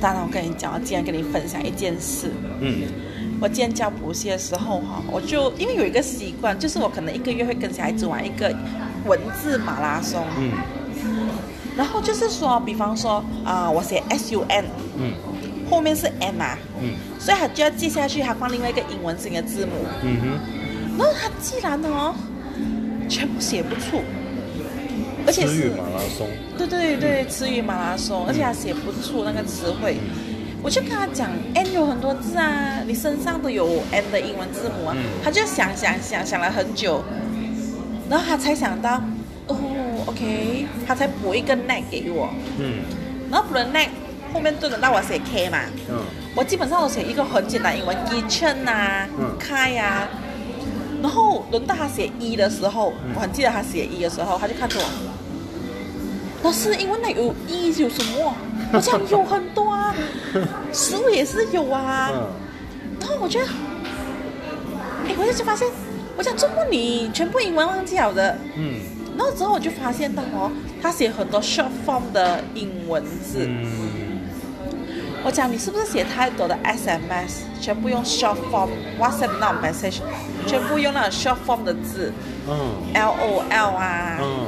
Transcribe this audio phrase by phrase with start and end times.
[0.00, 0.24] 单啊！
[0.26, 2.30] 我跟你讲，我今天跟你分享一件事。
[2.60, 2.82] 嗯
[3.40, 8.52] 我今天教补习的时候哈，我就因为有一个习惯，就是我可能一个月会跟小孩子玩一个
[9.04, 10.24] 文字马拉松。
[10.36, 10.50] 嗯
[11.76, 14.64] 然后就是说，比方说啊、我写 S U N，
[14.98, 15.12] 嗯
[15.70, 19.72] 后面是 M 啊，嗯所以他就要记下去，他放另外一个英文型的字母。
[20.02, 22.12] 嗯哼，然后他既然哦，
[23.08, 24.02] 全部写不出，
[25.26, 29.96] 而且是词语马拉松，对对对，词语马拉松，而且他写不出那个词汇。
[30.60, 34.96] 我就跟他讲，N 有很多字啊，你身上都有 N 的英文字母啊。
[34.96, 37.02] 嗯他就想想想想了很久，
[38.10, 39.00] 然后他才想到，
[39.46, 39.56] 哦
[40.06, 42.82] ，OK，他才补一个 neck 给我，嗯
[43.30, 43.88] 然后补了 neck
[44.32, 45.60] 后面就轮到我写 K 嘛。
[45.88, 46.00] 嗯
[46.34, 50.08] 我基本上都写一个很简单英文，kitchen 啊嗯开啊。
[51.02, 54.84] 然后轮到他写一的时候，嗯我很记得他写一的时候，他就看着我，
[56.42, 58.34] 老师，英文那有一有什么？
[58.72, 59.94] 我讲有很多啊，
[60.72, 62.10] 食物也是有啊。
[62.12, 62.26] 嗯
[63.00, 63.46] 然后我觉得，
[65.06, 65.68] 哎，我就发现，
[66.16, 68.36] 我想中文你全部英文忘记了的。
[68.56, 68.80] 嗯
[69.16, 70.50] 然后之后我就发现到哦，
[70.82, 73.46] 他写很多 short form 的英文字。
[73.48, 73.66] 嗯
[75.24, 79.98] 我讲你是不是写太多的 SMS，全部用 short form，WhatsApp 那种 message，
[80.46, 82.12] 全部用那种 short form 的字
[82.48, 82.56] 嗯
[82.94, 84.46] ，LOL 啊，嗯，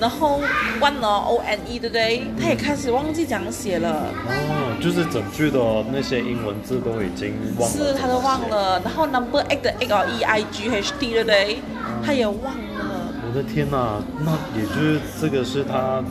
[0.00, 0.40] 然后
[0.80, 2.22] one 哦 O N E 对不对？
[2.40, 5.58] 他也开始忘记怎样写了，哦，就是整句的
[5.92, 8.40] 那些英文字都已经忘了，是他都忘。
[8.48, 11.58] 了，然后 number eight 的 eight 哦 E I G H T 对不对？
[12.04, 12.36] 他也忘
[12.78, 16.02] 了，我的天哪，那也就是这个是他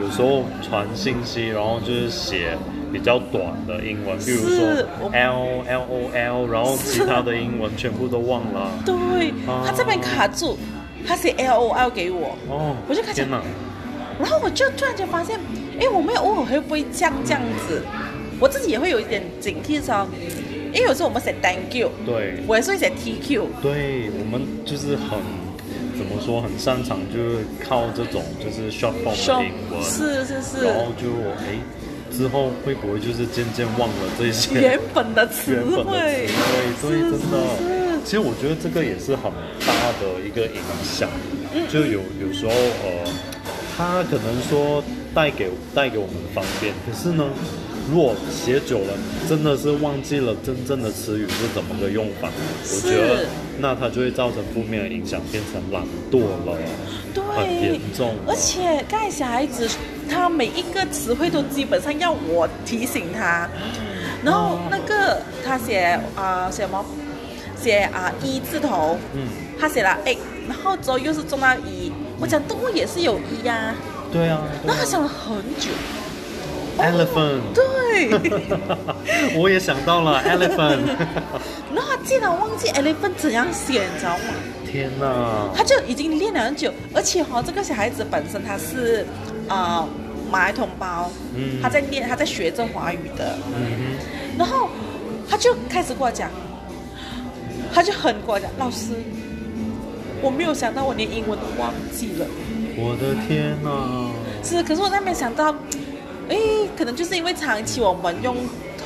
[0.00, 2.56] 有时候传信息，然后就是写
[2.96, 4.66] 比较短的英文，比如说
[5.12, 8.70] L L O L，然后其他的英文全部都忘了。
[8.86, 10.56] 对啊，他这边卡住，
[11.06, 13.20] 他写 L O L 给我，哦，我就开始，
[14.18, 15.38] 然后我就突然间发现，
[15.78, 17.82] 哎，我们偶尔会不会这样这样子？
[18.40, 20.08] 我自己也会有一点警惕说，
[20.72, 22.42] 因为有时候我们写 thank you，对。
[22.46, 25.18] 我也是会写 TQ，对，我们就是很
[25.98, 30.64] 怎么说，很擅长就是靠这种就是 short form 的英文，是是是。
[30.64, 31.08] 然后就
[31.40, 31.60] 哎
[32.16, 37.36] 之后会不会就是渐渐忘了这些 原本的词原本的汇词，汇，所以真的。
[38.04, 39.32] 其实我觉得这个也是很
[39.66, 41.08] 大的一个影响，
[41.52, 43.04] 嗯就有有时候呃，
[43.76, 44.82] 它可能说
[45.12, 47.24] 带给带给我们的方便，可是呢，
[47.88, 48.94] 如果写久了，
[49.28, 52.28] 真的是忘记了真正的词语是怎么个用法，
[52.64, 53.26] 我觉得
[53.58, 56.58] 那它就会造成负面的影响，变成懒惰了，
[57.36, 58.14] 很严，重。
[58.26, 59.68] 而且刚才小孩子
[60.10, 63.48] 他每一个词汇都基本上要我提醒他，
[64.24, 66.84] 然后那个他写啊、写什么？
[67.58, 73.74] 写啊一字头，嗯，他写了 a，然后之后又是中到一，我讲动物也是有一呀、
[74.12, 74.62] 对啊，对啊。
[74.66, 75.70] 然后他想了很久，
[76.78, 78.10] ，elephant，对，
[79.38, 80.80] 我也想到了 elephant，
[81.74, 84.24] 然后他竟然忘记 elephant 怎样写，你知道吗？
[84.70, 89.06] 天哪，他就已经练了很久，而且哈、这个小孩子本身他是
[89.48, 89.88] 啊、呃
[90.28, 91.62] 马来同胞，嗯。
[91.62, 93.96] 他在练，他在学着华语的，嗯
[94.36, 94.68] 然后
[95.30, 96.28] 他就开始跟我讲，
[97.72, 98.88] 他就很跟我讲，老师，
[100.20, 102.26] 我没有想到我连英文都忘记了，
[102.76, 104.10] 我的天哪，
[104.42, 105.54] 是，可是我那没想到，
[106.28, 106.36] 哎，
[106.76, 108.36] 可能就是因为长期我们用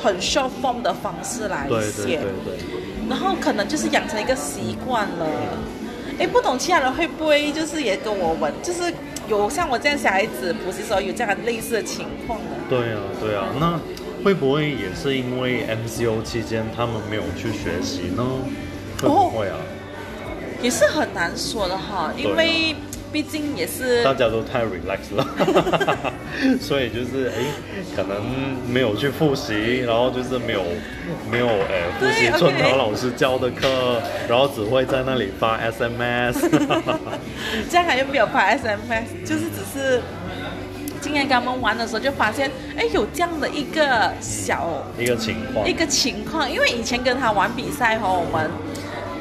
[0.03, 2.57] 很 short form 的方式来写，对对对。
[3.09, 5.27] 然后可能就是养成一个习惯了。
[6.19, 8.93] 哎，不懂其他人会不会就是也跟我们就是
[9.27, 12.51] 有像我这样小孩子补习时候有这样类似的情况呢？
[12.69, 13.79] 对啊，对啊，那
[14.23, 18.23] 会不会也是因为 MCO 期间他们没有去学习呢？
[19.01, 19.57] 会不会啊？
[20.61, 22.75] 也是很难说的哈，因为
[23.11, 25.27] 毕竟也是大家都太 relax 了，
[26.61, 27.43] 所以就是哎，
[27.95, 28.21] 可能
[28.67, 30.63] 没有去复习，然后就是没有
[31.29, 36.49] 没有哎复习春桃老师教的课，然后只会在那里发 SMS。
[37.69, 40.01] 这样还有没有发 SMS，就是只是
[41.01, 45.67] 今天跟他们玩的时候就发现，哎，有这样的一个小一个情况。
[45.67, 48.49] 一，个情况，因为以前跟他玩比赛哈，我们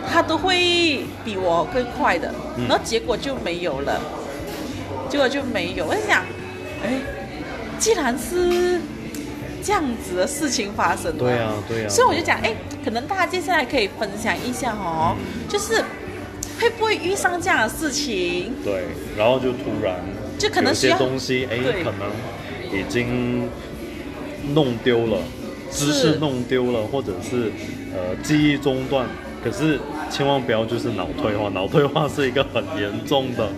[0.08, 2.68] 他都会比我更快的，嗯。
[2.68, 4.00] 然后结果就没有了，
[5.08, 5.86] 结果就没有。
[5.86, 6.22] 我在想，
[6.84, 7.00] 哎，
[7.78, 8.80] 既然是
[9.62, 12.54] 这样子的事情发生了，对啊对啊所以我就讲，哎，
[12.84, 15.16] 可能大家接下来可以分享一下哦，
[15.48, 15.82] 就是
[16.60, 18.54] 会不会遇上这样的事情？
[18.64, 18.84] 对，
[19.16, 19.96] 然后就突然
[20.38, 22.10] 就可能有些东西哎，可能
[22.72, 23.48] 已经
[24.54, 25.18] 弄丢了，
[25.70, 27.52] 知识弄丢了，或者是
[27.94, 29.06] 呃记忆中断，
[29.42, 29.78] 可是
[30.10, 33.48] 千万不要就是脑退化，脑退化是一个很严重的，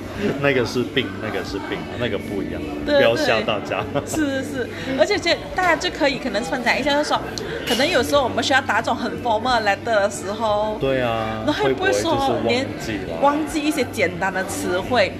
[0.41, 3.85] 那个是病，那个是病，那个不一样，对不要吓大家。
[4.07, 4.69] 是是是，
[4.99, 7.21] 而且这大家就可以可能分享一下，就说，
[7.67, 13.21] 可能有时候我们需要打种很 formal 的 letter 的时候，对啊，那会不会就是说连忘记了？
[13.21, 15.13] 忘记一些简单的词汇？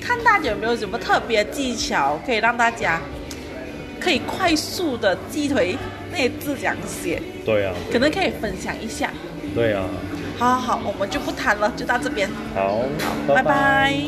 [0.00, 3.00] 看大家有没有什么特别技巧，可以让大家
[3.98, 5.76] 可以快速的记回
[6.12, 9.10] 那些字怎样写，对啊，可能可以分享一下。
[9.52, 9.84] 对啊，
[10.38, 12.80] 好好好，我们就不谈了，就到这边，好，
[13.26, 14.02] 拜拜